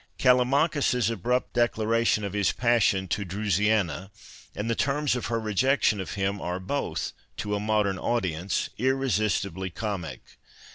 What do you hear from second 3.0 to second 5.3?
to Drusiana and the terms of